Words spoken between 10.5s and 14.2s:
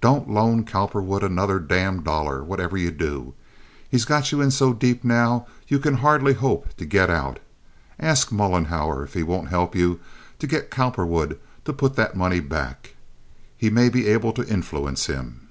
Cowperwood to put that money back. He may be